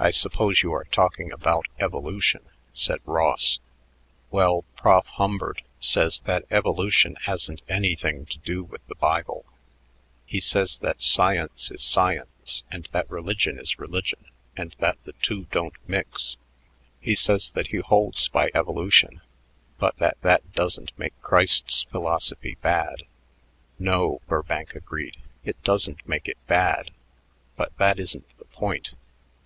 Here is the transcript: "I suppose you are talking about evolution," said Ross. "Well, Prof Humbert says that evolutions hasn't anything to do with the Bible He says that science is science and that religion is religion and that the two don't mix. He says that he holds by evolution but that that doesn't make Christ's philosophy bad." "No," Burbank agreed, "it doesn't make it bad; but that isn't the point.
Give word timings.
"I 0.00 0.10
suppose 0.10 0.62
you 0.62 0.72
are 0.74 0.84
talking 0.84 1.32
about 1.32 1.66
evolution," 1.80 2.44
said 2.74 3.00
Ross. 3.04 3.58
"Well, 4.30 4.62
Prof 4.76 5.06
Humbert 5.06 5.62
says 5.80 6.20
that 6.20 6.44
evolutions 6.50 7.16
hasn't 7.22 7.62
anything 7.66 8.26
to 8.26 8.38
do 8.38 8.62
with 8.62 8.86
the 8.86 8.94
Bible 8.94 9.46
He 10.24 10.38
says 10.38 10.78
that 10.80 11.02
science 11.02 11.70
is 11.70 11.82
science 11.82 12.62
and 12.70 12.88
that 12.92 13.10
religion 13.10 13.58
is 13.58 13.78
religion 13.78 14.26
and 14.56 14.76
that 14.80 15.02
the 15.04 15.14
two 15.14 15.46
don't 15.50 15.74
mix. 15.88 16.36
He 17.00 17.14
says 17.16 17.50
that 17.52 17.68
he 17.68 17.78
holds 17.78 18.28
by 18.28 18.50
evolution 18.54 19.20
but 19.78 19.96
that 19.96 20.20
that 20.20 20.52
doesn't 20.52 20.96
make 20.98 21.20
Christ's 21.22 21.84
philosophy 21.84 22.56
bad." 22.60 23.02
"No," 23.78 24.20
Burbank 24.28 24.76
agreed, 24.76 25.16
"it 25.42 25.60
doesn't 25.64 26.06
make 26.06 26.28
it 26.28 26.38
bad; 26.46 26.92
but 27.56 27.76
that 27.78 27.98
isn't 27.98 28.28
the 28.38 28.44
point. 28.44 28.92